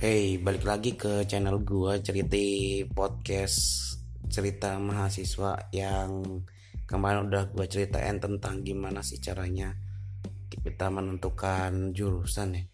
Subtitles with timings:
[0.00, 2.40] Hey, balik lagi ke channel gue cerita
[2.96, 3.84] podcast
[4.32, 6.40] cerita mahasiswa yang
[6.88, 9.76] kemarin udah gue ceritain tentang gimana sih caranya
[10.48, 12.64] kita menentukan jurusan ya.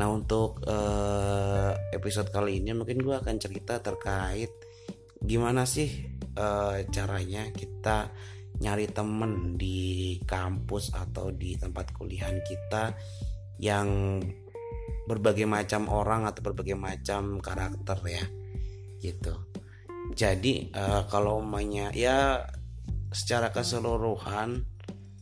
[0.00, 4.48] Nah untuk uh, episode kali ini mungkin gue akan cerita terkait
[5.20, 5.92] gimana sih
[6.40, 8.08] uh, caranya kita
[8.64, 12.96] nyari temen di kampus atau di tempat kuliahan kita
[13.60, 14.16] yang
[15.04, 18.24] berbagai macam orang atau berbagai macam karakter ya
[19.04, 19.36] gitu.
[20.16, 22.44] Jadi uh, kalau umumnya ya
[23.12, 24.64] secara keseluruhan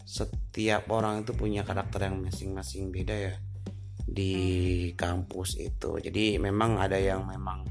[0.07, 3.35] setiap orang itu punya karakter yang masing-masing beda ya
[4.07, 4.35] di
[4.95, 5.99] kampus itu.
[5.99, 7.67] Jadi memang ada yang memang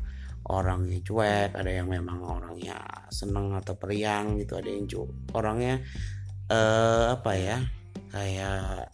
[0.52, 4.60] orangnya cuek ada yang memang orangnya seneng atau periang gitu.
[4.60, 4.86] Ada yang
[5.32, 5.80] orangnya
[6.52, 7.58] uh, apa ya
[8.12, 8.92] kayak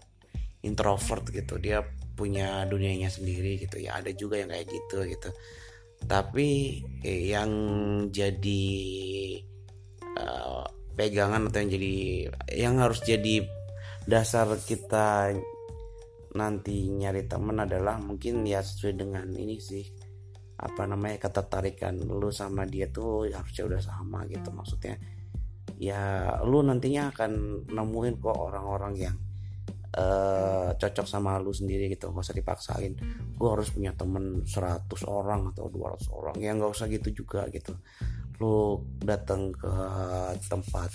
[0.61, 1.57] introvert gitu.
[1.57, 1.81] Dia
[2.17, 4.01] punya dunianya sendiri gitu ya.
[4.01, 5.29] Ada juga yang kayak gitu gitu.
[6.09, 7.51] Tapi eh, yang
[8.09, 8.65] jadi
[10.17, 10.65] uh,
[10.97, 11.95] pegangan atau yang jadi
[12.57, 13.45] yang harus jadi
[14.09, 15.37] dasar kita
[16.33, 19.85] nanti nyari temen adalah mungkin ya sesuai dengan ini sih
[20.57, 24.49] apa namanya ketertarikan lu sama dia tuh harusnya udah sama gitu.
[24.49, 24.97] Maksudnya
[25.77, 29.17] ya lu nantinya akan nemuin kok orang-orang yang
[29.95, 32.93] uh, cocok sama lu sendiri gitu gak usah dipaksain.
[33.37, 37.77] Gue harus punya temen 100 orang atau 200 orang ya nggak usah gitu juga gitu.
[38.41, 39.71] Lu datang ke
[40.51, 40.91] tempat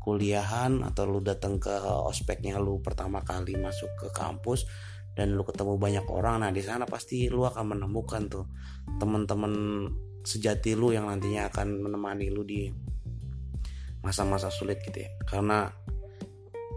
[0.00, 4.64] kuliahan atau lu datang ke ospeknya lu pertama kali masuk ke kampus
[5.12, 8.48] dan lu ketemu banyak orang nah di sana pasti lu akan menemukan tuh
[8.96, 9.52] temen-temen
[10.24, 12.72] sejati lu yang nantinya akan menemani lu di
[14.00, 15.10] masa-masa sulit gitu ya.
[15.28, 15.68] Karena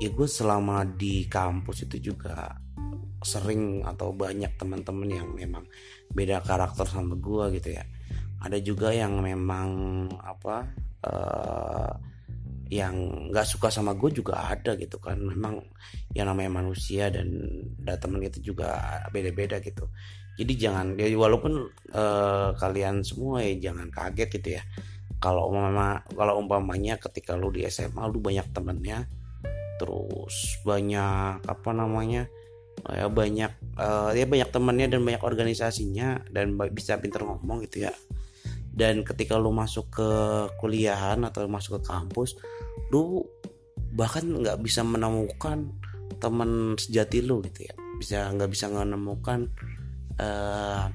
[0.03, 2.51] ya gue selama di kampus itu juga
[3.23, 5.63] sering atau banyak teman-teman yang memang
[6.11, 7.87] beda karakter sama gue gitu ya.
[8.43, 9.69] Ada juga yang memang
[10.19, 10.67] apa
[11.07, 11.91] uh,
[12.67, 15.15] yang nggak suka sama gue juga ada gitu kan.
[15.23, 15.63] Memang
[16.11, 17.31] yang namanya manusia dan
[17.79, 18.75] teman itu juga
[19.07, 19.87] beda-beda gitu.
[20.35, 24.63] Jadi jangan ya walaupun uh, kalian semua ya jangan kaget gitu ya.
[25.23, 29.07] Kalau umpama kalau umpamanya ketika lu di SMA lu banyak temennya
[29.81, 32.29] terus banyak apa namanya
[32.89, 37.93] ya banyak uh, ya banyak temannya dan banyak organisasinya dan bisa pinter ngomong gitu ya.
[38.73, 40.11] Dan ketika lu masuk ke
[40.57, 42.35] kuliahan atau masuk ke kampus
[42.89, 43.21] lu
[43.93, 45.69] bahkan nggak bisa menemukan
[46.17, 47.73] teman sejati lu gitu ya.
[48.01, 49.47] Bisa nggak bisa menemukan
[50.17, 50.89] uh,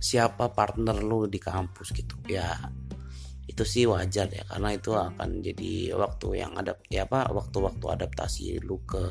[0.00, 2.14] siapa partner lu di kampus gitu.
[2.28, 2.54] Ya
[3.50, 8.62] itu sih wajar ya karena itu akan jadi waktu yang ada ya apa waktu-waktu adaptasi
[8.62, 9.10] lu ke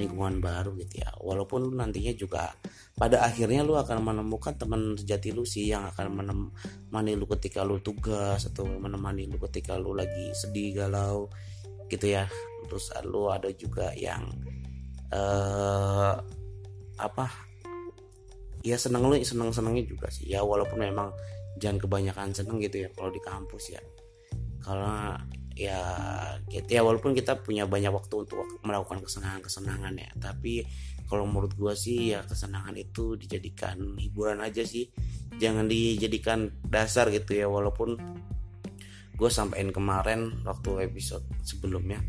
[0.00, 1.10] lingkungan baru gitu ya.
[1.20, 2.48] Walaupun lu nantinya juga
[2.96, 7.82] pada akhirnya lu akan menemukan teman sejati lu sih yang akan menemani lu ketika lu
[7.84, 11.28] tugas atau menemani lu ketika lu lagi sedih galau
[11.92, 12.24] gitu ya.
[12.64, 14.24] Terus lu ada juga yang
[15.12, 16.16] uh,
[17.00, 17.26] apa
[18.64, 20.32] ya seneng lu seneng senengnya juga sih.
[20.32, 21.12] Ya walaupun memang
[21.60, 23.82] jangan kebanyakan seneng gitu ya kalau di kampus ya.
[24.64, 25.20] Karena
[25.52, 25.80] ya
[26.48, 30.10] ya walaupun kita punya banyak waktu untuk melakukan kesenangan-kesenangan ya.
[30.16, 30.64] Tapi
[31.04, 34.88] kalau menurut gue sih ya kesenangan itu dijadikan hiburan aja sih.
[35.36, 38.00] Jangan dijadikan dasar gitu ya walaupun
[39.20, 42.00] gue sampein kemarin waktu episode sebelumnya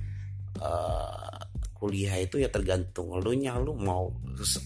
[0.63, 1.50] uh,
[1.81, 4.13] kuliah itu ya tergantung lu nya lu mau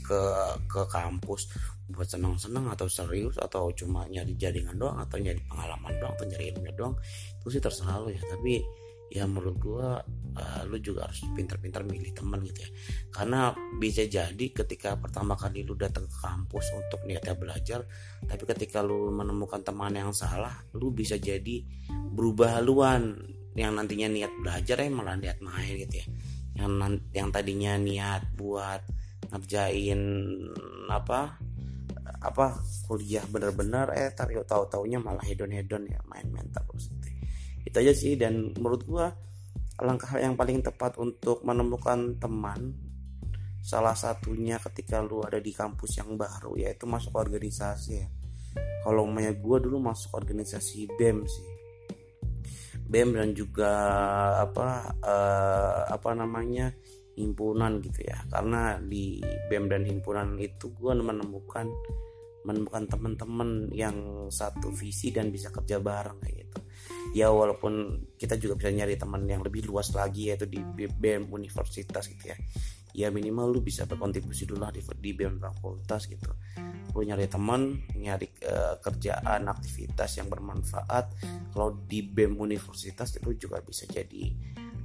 [0.04, 0.22] ke
[0.68, 1.48] ke kampus
[1.88, 6.52] buat senang-senang atau serius atau cuma nyari jaringan doang atau nyari pengalaman doang atau nyari
[6.52, 6.96] ilmu doang
[7.40, 8.20] itu sih terserah lo ya.
[8.20, 8.60] Tapi
[9.14, 10.02] ya menurut gua
[10.36, 12.70] uh, lu juga harus pintar-pintar milih teman gitu ya.
[13.14, 17.86] Karena bisa jadi ketika pertama kali lu datang ke kampus untuk niatnya belajar
[18.26, 21.64] tapi ketika lu menemukan teman yang salah lu bisa jadi
[22.12, 23.32] berubah haluan.
[23.56, 26.06] Yang nantinya niat belajar ya malah niat main gitu ya
[26.56, 26.72] yang
[27.12, 28.82] yang tadinya niat buat
[29.32, 30.02] ngerjain
[30.88, 31.36] apa
[32.26, 32.46] apa
[32.90, 37.08] kuliah bener-bener eh tahu tahu taunya malah hedon hedon ya main-main terus gitu.
[37.66, 39.14] itu aja sih dan menurut gua
[39.82, 42.74] langkah yang paling tepat untuk menemukan teman
[43.60, 48.08] salah satunya ketika lu ada di kampus yang baru yaitu masuk organisasi ya
[48.86, 51.55] kalau umumnya gua dulu masuk organisasi BEM sih
[52.86, 53.72] BEM dan juga
[54.46, 56.70] apa uh, apa namanya
[57.18, 58.22] himpunan gitu ya.
[58.30, 61.68] Karena di BEM dan himpunan itu gue menemukan
[62.46, 66.60] menemukan teman-teman yang satu visi dan bisa kerja bareng kayak gitu.
[67.18, 72.06] Ya walaupun kita juga bisa nyari teman yang lebih luas lagi yaitu di BEM universitas
[72.06, 72.38] gitu ya.
[72.96, 76.32] Ya minimal lu bisa berkontribusi dulu lah di, di BEM fakultas gitu
[76.96, 81.12] lu nyari temen nyari uh, kerjaan aktivitas yang bermanfaat.
[81.52, 84.32] Kalau di BEM universitas itu juga bisa jadi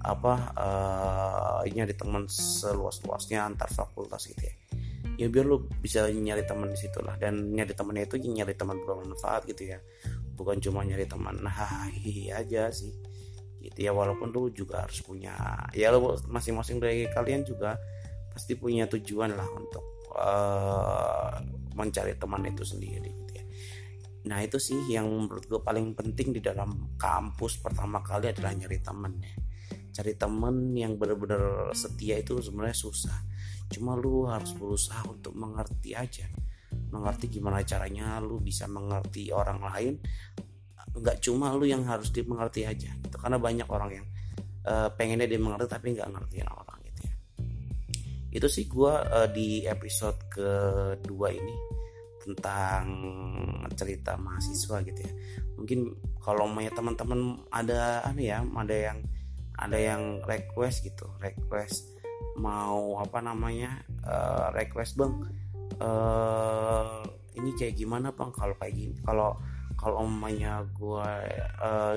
[0.03, 4.55] apa uh, nyari teman seluas-luasnya antar fakultas gitu ya.
[5.21, 8.83] Ya biar lu bisa nyari teman di situ lah dan nyari temennya itu nyari teman
[8.83, 9.79] bermanfaat gitu ya.
[10.35, 11.87] Bukan cuma nyari teman nah
[12.35, 12.91] aja sih.
[13.63, 15.37] Gitu ya walaupun lu juga harus punya
[15.79, 17.79] ya lu masing-masing dari kalian juga
[18.33, 21.35] pasti punya tujuan lah untuk uh,
[21.75, 23.45] mencari teman itu sendiri gitu ya.
[24.29, 28.79] Nah itu sih yang menurut gue paling penting di dalam kampus pertama kali adalah nyari
[28.83, 29.35] teman ya.
[29.91, 33.17] Cari temen yang benar-benar setia itu sebenarnya susah.
[33.71, 36.27] Cuma lu harus berusaha untuk mengerti aja.
[36.91, 39.95] Mengerti gimana caranya lu bisa mengerti orang lain.
[40.91, 43.15] Nggak cuma lu yang harus dimengerti aja gitu.
[43.15, 44.07] karena banyak orang yang
[44.67, 46.80] uh, pengennya dimengerti tapi nggak ngertiin orang
[48.31, 51.57] itu sih gue uh, di episode kedua ini
[52.21, 52.85] tentang
[53.75, 55.13] cerita mahasiswa gitu ya.
[55.59, 55.81] Mungkin
[56.23, 58.99] kalau mau teman-teman ada apa ya ada yang
[59.61, 61.91] ada yang request gitu request
[62.41, 65.15] mau apa namanya uh, request bang
[65.83, 67.03] uh,
[67.35, 68.31] ini kayak gimana bang?
[68.31, 69.35] Kalau kayak gini kalau
[69.75, 71.13] kalau omanya gue
[71.61, 71.97] uh,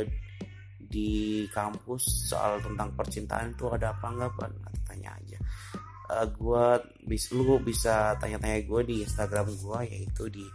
[0.94, 4.54] di kampus soal tentang percintaan itu ada apa enggak bang?
[4.84, 5.38] Tanya aja
[6.14, 6.66] uh, gue
[7.10, 10.46] bisa lu bisa tanya-tanya gue di Instagram gue yaitu di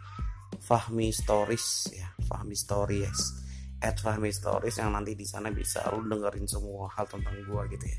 [0.63, 2.09] Fahmi Stories ya.
[2.31, 3.47] Fahmi Stories.
[3.79, 7.87] At Fahmi Stories yang nanti di sana bisa lu dengerin semua hal tentang gue gitu
[7.87, 7.99] ya.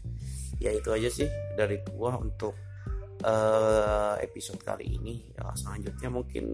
[0.60, 2.56] Ya itu aja sih dari gue untuk
[3.24, 5.32] uh, episode kali ini.
[5.36, 6.46] Ya, selanjutnya mungkin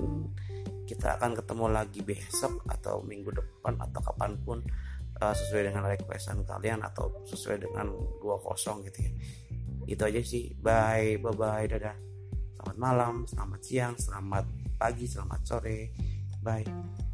[0.85, 4.61] kita akan ketemu lagi besok atau minggu depan atau kapan pun
[5.21, 7.89] uh, sesuai dengan requestan kalian atau sesuai dengan
[8.21, 9.11] gua kosong gitu ya
[9.85, 10.53] itu aja sih.
[10.59, 11.97] Bye bye bye dadah.
[12.57, 14.45] Selamat malam selamat siang selamat
[14.81, 15.79] pagi selamat sore.
[16.41, 17.04] Bye